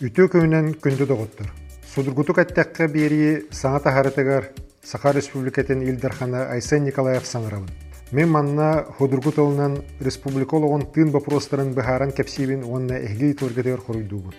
Үтө 0.00 0.30
көйнен 0.32 0.70
күнді 0.80 1.04
доғыттыр. 1.04 1.50
Судургутук 1.92 2.38
аттаққа 2.40 2.86
бері 2.88 3.24
саңа 3.52 3.82
тахарытыгар 3.84 4.46
Саха 4.80 5.10
Республикатын 5.12 5.82
Илдархана 5.84 6.46
Айсен 6.54 6.86
Николаев 6.88 7.26
саңырабын. 7.28 7.68
Мен 8.16 8.30
манна 8.32 8.86
ходургут 8.96 9.36
олынан 9.38 9.76
республикологон 10.00 10.86
тын 10.94 11.12
вопростарын 11.12 11.74
быхаран 11.76 12.12
кепсибин 12.16 12.64
онна 12.64 12.96
эхги 12.96 13.34
торгетер 13.34 13.84
хоруйдугун. 13.84 14.32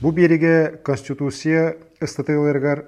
Бу 0.00 0.10
береге 0.10 0.80
Конституция 0.82 1.76
ыстатыыларгар 2.00 2.86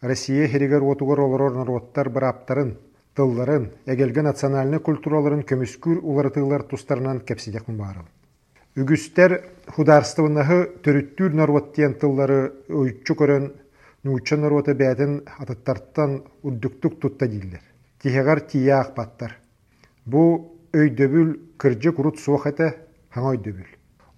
Россия 0.00 0.48
херигер 0.48 0.80
отугар 0.80 1.20
олорор 1.20 1.52
народтар 1.52 2.08
быраптарын, 2.08 2.78
тылларын, 3.14 3.72
эгелге 3.84 4.22
национальный 4.22 4.80
культураларын 4.80 5.44
көмүскүр 5.44 6.00
уларытыылар 6.00 6.62
тустарынан 6.62 7.20
кепсидекмин 7.20 7.76
баарыл. 7.76 8.08
Үгүстер 8.74 9.36
хударстывынаһы 9.70 10.56
төрүттүүр 10.82 11.34
нарваттиен 11.38 11.92
тыллары 12.02 12.38
өйчү 12.74 13.14
көрөн 13.20 13.44
нуучча 14.02 14.34
нарвата 14.34 14.72
бәтин 14.74 15.20
атыттарттан 15.44 16.16
уддуктук 16.42 16.96
тутта 16.98 17.28
диллер. 17.30 17.60
Тихегар 18.02 18.40
тияақ 18.42 18.88
баттар. 18.96 19.36
Бу 20.04 20.50
өйдөбүл 20.74 21.30
кыржы 21.56 21.92
курут 21.94 22.18
суох 22.18 22.48
эте 22.50 22.72
хаңа 23.14 23.36
өйдөбүл. 23.36 23.68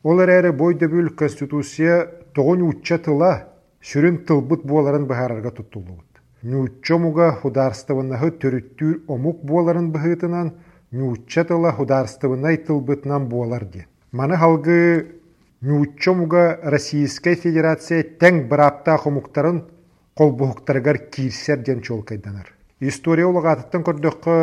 Ол 0.08 0.22
әрі 0.24 0.54
бой 0.56 0.78
дөбүл 0.80 1.10
конституция 1.20 1.98
тоғын 2.32 2.64
учча 2.64 2.96
тыла 2.96 3.32
сүрін 3.84 4.22
тылбыт 4.24 4.64
буоларын 4.64 5.04
бахарарга 5.04 5.52
туттулугут. 5.52 6.22
Нуучча 6.40 6.96
муга 6.96 7.28
хударстывынаһы 7.42 8.32
төрүттүүр 8.40 9.04
омук 9.06 9.44
буоларын 9.44 9.92
быһыытынан 9.92 10.54
нуучча 10.92 11.44
тыла 11.44 11.74
хударстывынай 11.76 12.56
тылбытынан 12.64 13.28
буолар 13.28 13.68
диен. 13.68 13.90
Маны 14.12 14.36
халгы 14.36 15.16
Нюччомуга 15.62 16.60
Российская 16.62 17.34
Федерация 17.34 18.04
тәң 18.04 18.44
бырапта 18.46 18.94
хомуктарын 19.02 19.64
қолбухуктаргар 20.14 20.98
кирсер 21.10 21.58
ден 21.58 21.82
чолкайданар. 21.82 22.52
История 22.78 23.26
олағатыттан 23.26 23.82
көрдөккө 23.82 24.36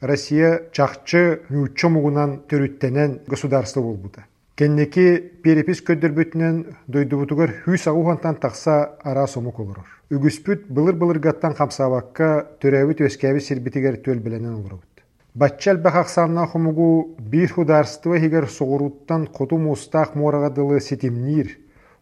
Россия 0.00 0.70
чакчы 0.72 1.42
Нюччомугунан 1.50 2.38
төрүттенен 2.48 3.20
государство 3.28 3.82
болбута. 3.82 4.24
Кеннеки 4.56 5.20
перепис 5.44 5.84
көддөрбүтүнөн 5.84 6.64
дойдубутугар 6.88 7.52
хүс 7.66 7.86
агухантан 7.92 8.40
такса 8.40 8.96
ара 9.04 9.26
сомук 9.26 9.60
олорор. 9.60 9.88
Үгүспүт 10.10 10.64
былыр-былыргаттан 10.72 11.54
камсабакка 11.60 12.56
төрөбүт 12.60 13.04
өскәби 13.04 13.40
сирбитигер 13.44 14.00
төл 14.00 14.18
биленен 14.24 14.54
олорбут. 14.54 14.89
Батчал 15.34 15.76
бахақсанна 15.76 16.46
хумугу 16.46 17.14
бир 17.18 17.52
хударство 17.52 18.18
хигер 18.18 18.48
соғыруттан 18.50 19.28
қоту 19.30 19.60
мустақ 19.62 20.16
морағадылы 20.18 20.80
сетимнир, 20.82 21.52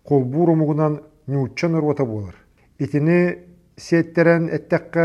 қолбур 0.02 0.54
омугунан 0.54 1.02
нюччан 1.26 1.74
урота 1.74 2.06
болар. 2.06 2.34
Итини 2.78 3.36
сеттерен 3.76 4.48
әттәққа 4.48 5.04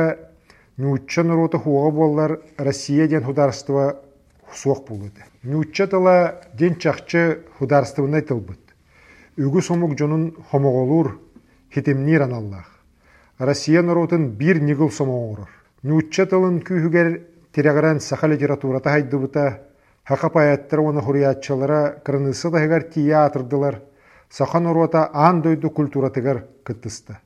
нюччан 0.77 1.33
урота 1.35 1.59
хуға 1.59 1.91
болар 1.91 2.37
Россия 2.57 3.09
ден 3.09 3.23
хударство 3.23 3.99
суақ 4.55 4.87
болуды. 4.87 5.19
Нючча 5.43 5.87
тала 5.87 6.39
ден 6.53 6.79
чақчы 6.79 7.43
хударствына 7.59 8.21
тылбыт. 8.21 8.61
Үгü 9.35 9.61
сомук 9.61 9.99
жонун 9.99 10.31
хомоголур 10.49 11.19
хитимнир 11.75 12.21
аналлах. 12.21 12.71
Россия 13.37 13.83
наротын 13.83 14.29
бир 14.29 14.61
нигыл 14.61 14.89
сомоғырыр. 14.89 15.49
Нючча 15.83 16.25
тылын 16.25 16.61
күйігер 16.63 17.32
тирагаран 17.53 17.99
саха 17.99 18.27
литературата 18.27 18.89
хайдыбыта, 18.89 19.59
хақа 20.03 20.29
паяттар 20.29 20.79
оны 20.79 21.01
хуриятчылара 21.01 22.01
кырынысы 22.03 22.49
тия 22.93 23.25
атырдылар, 23.25 23.81
сахан 24.29 24.65
уруата 24.65 25.09
ан 25.13 25.41
дойду 25.41 25.69
культуратыгар 25.69 26.45
кыттысты. 26.63 27.17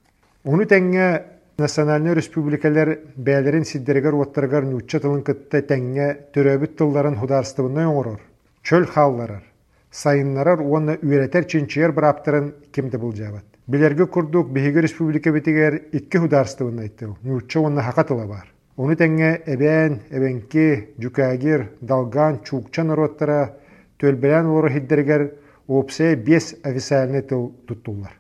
Оны 0.44 0.66
тәңге 0.66 1.24
национальный 1.58 2.14
республикалар 2.14 3.00
бәлерин 3.16 3.64
сиддерегер 3.66 4.14
уаттаргар 4.14 4.66
нючча 4.66 5.00
тылын 5.00 5.24
кытта 5.24 5.62
тәңге 5.62 6.08
төрөбіт 6.36 6.76
тылларын 6.78 7.16
хударстыбынна 7.18 7.88
оңорор, 7.88 8.20
чөл 8.64 8.86
халларар, 8.86 9.44
сайыннарар 9.92 10.62
оны 10.62 11.00
үйретер 11.02 11.48
чинчиер 11.48 11.96
браптарын 11.96 12.52
кемді 12.76 13.00
бұл 13.02 13.16
жабат. 13.16 13.46
Билерге 13.68 14.06
курдук 14.06 14.52
Бехиге 14.52 14.82
республика 14.82 15.32
битигер 15.32 15.82
икки 15.92 16.18
хударстыбынна 16.18 16.84
айттыл, 16.84 17.18
нючча 17.24 17.60
оны 17.60 17.82
хақатыла 17.82 18.28
бар. 18.28 18.46
Оны 18.78 18.94
тәңе 18.94 19.32
әбән, 19.50 19.96
әбәнке, 20.14 20.94
жүкәгер, 21.02 21.64
далган, 21.82 22.44
чукча 22.46 22.84
народтара 22.86 23.58
төлбәлән 23.98 24.52
олары 24.52 24.76
хиддергер 24.76 25.24
опсе 25.68 26.14
бес 26.16 26.54
официальный 26.64 27.24
тыл 27.26 27.50
туттулар. 27.66 28.14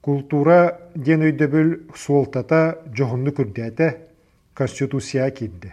Культура 0.00 0.78
ден 0.94 1.24
өйдөбүл 1.26 1.72
суолтата 1.98 2.78
жоғынны 2.94 3.34
күрдәті 3.34 3.88
конституция 4.54 5.26
кидді. 5.34 5.72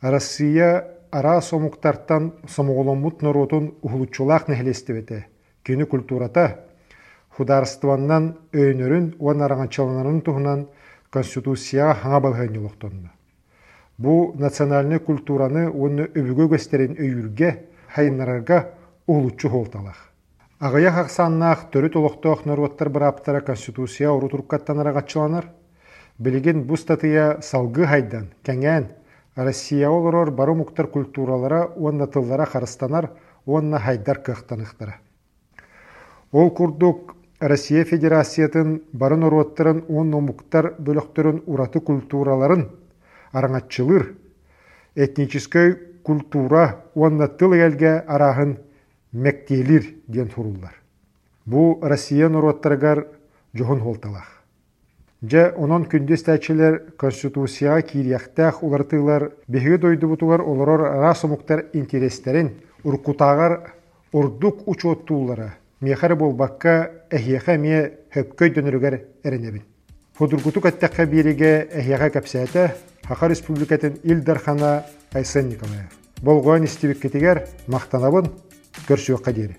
Россия 0.00 0.84
ара 1.10 1.40
сомуктартан 1.40 2.32
сомоголомут 2.46 3.22
народун 3.22 3.74
ухулучулак 3.82 4.48
нехлестебете. 4.48 5.26
Кені 5.64 5.86
культурата 5.90 6.60
хударстваннан 7.34 8.36
өйнөрүн 8.52 9.14
уан 9.18 9.42
араңачаланарын 9.42 10.20
туһунан 10.22 10.66
конституцияға 11.10 11.94
хаңа 12.02 12.20
балған 12.28 12.58
елоқтонды. 12.60 13.08
Бу 13.96 14.34
национальный 14.34 14.98
культураны 14.98 15.68
оны 15.70 16.08
өбүгө 16.10 16.48
көстерин 16.56 16.96
өйүрге 16.98 17.50
хайыннарарга 17.94 18.74
улуччу 19.06 19.48
холталах. 19.48 20.10
Агая 20.58 20.90
хаксаннаах 20.90 21.68
төрү 21.70 21.92
толоктоох 21.94 22.44
норваттар 22.44 22.88
быраптара 22.88 23.40
конституция 23.40 24.10
уру 24.10 24.28
туркаттанара 24.28 24.92
гачыланар. 24.92 25.46
Билигин 26.18 26.64
бу 26.64 26.76
статыя 26.76 27.38
салгы 27.42 27.86
хайдан, 27.86 28.32
кеңен, 28.42 28.88
Россия 29.36 29.88
олорор 29.90 30.30
бары 30.30 30.54
муктар 30.54 30.86
культуралара 30.86 31.70
онна 31.76 32.06
тыллара 32.06 32.46
харыстанар, 32.46 33.10
онна 33.46 33.78
хайдар 33.78 34.18
кыхтаныхтара. 34.18 34.96
Ол 36.32 36.50
курдук 36.50 37.14
Россия 37.40 37.84
Федерациятын 37.84 38.82
бары 38.92 39.16
норваттарын 39.16 39.84
онна 39.88 40.20
муктар 40.20 40.74
бөлөктөрүн 40.78 41.42
ураты 41.46 41.80
культураларын 41.80 42.70
араңатчылыр, 43.34 44.14
этнической 44.94 45.74
культура 46.02 46.84
онна 46.94 47.28
тыл 47.28 47.54
елге 47.54 47.98
арахын 48.06 48.58
мәктелир 49.12 49.90
ден 50.06 50.28
туруллар. 50.28 50.74
Бу 51.44 51.78
Россия 51.82 52.28
нороттаргар 52.28 53.06
жохон 53.52 53.80
холталах. 53.80 54.44
Жа 55.24 55.54
онон 55.56 55.86
күндес 55.88 56.26
тәчелер 56.26 56.80
конституцияға 57.00 57.82
кирияқтақ 57.88 58.60
улартылар 58.62 59.30
беге 59.48 59.78
дойды 59.78 60.06
бутугар 60.06 60.42
олорор 60.42 60.84
ара 60.90 61.14
сомуктар 61.14 61.64
интерестерин 61.72 62.50
уркутагар 62.84 63.72
урдук 64.12 64.68
учоттуулара 64.68 65.54
мехар 65.80 66.14
болбакка 66.16 66.90
эхияха 67.10 67.56
ме 67.58 67.92
хөпкөй 68.12 68.50
дөнөрүгер 68.50 69.00
эренебин. 69.24 69.62
Фудургутук 70.12 70.66
аттакка 70.66 71.06
бириге 71.06 71.68
эхияха 71.72 72.10
капсаата 72.10 72.74
Хақа 73.08 73.28
Республикатын 73.28 73.98
Илдархана 74.02 74.86
Айсен 75.12 75.48
Николаев. 75.48 75.92
Болғуан 76.24 76.64
істебік 76.64 77.02
кетегер 77.02 77.42
мақтанабын 77.68 78.30
көрсуі 78.88 79.18
қадері. 79.20 79.58